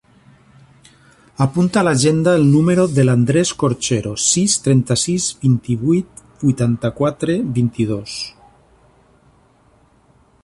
Apunta 1.45 1.79
a 1.81 1.85
l'agenda 1.87 2.31
el 2.39 2.45
número 2.53 2.85
de 2.93 3.05
l'Andrés 3.05 3.51
Corchero: 3.63 4.13
sis, 4.29 4.55
trenta-sis, 4.69 5.29
vint-i-vuit, 5.43 6.25
vuitanta-quatre, 6.45 7.37
vint-i-dos. 7.59 8.17